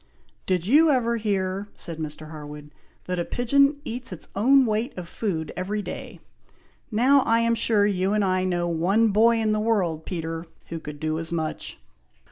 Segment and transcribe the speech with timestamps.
[0.47, 2.31] "Did you ever hear," said Mr.
[2.31, 2.71] Harwood,
[3.05, 6.19] "that a pigeon eats its own weight of food every day?
[6.89, 10.79] Now, I am sure, you and I know one boy in the world, Peter, who
[10.79, 11.77] could do as much."